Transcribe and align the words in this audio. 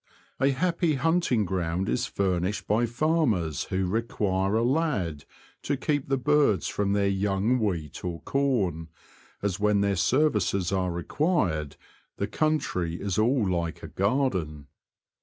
A 0.39 0.49
happy 0.49 0.95
hunting 0.95 1.45
ground 1.45 1.87
is 1.87 2.07
furnished 2.07 2.61
j 2.67 2.73
by 2.73 2.85
farmers 2.87 3.65
who 3.65 3.85
require 3.85 4.55
a 4.55 4.63
lad 4.63 5.25
to 5.61 5.77
keep 5.77 6.09
the 6.09 6.17
birds 6.17 6.67
I 6.71 6.71
from 6.71 6.93
their 6.93 7.07
young 7.07 7.59
wheat 7.59 8.03
or 8.03 8.19
corn, 8.21 8.87
as 9.43 9.59
when 9.59 9.81
their 9.81 9.95
services 9.95 10.71
are 10.71 10.91
required 10.91 11.75
the 12.17 12.25
country 12.25 12.99
is 12.99 13.19
all 13.19 13.47
like 13.47 13.83
a 13.83 13.87
^ 13.87 13.93
garden. 13.93 14.69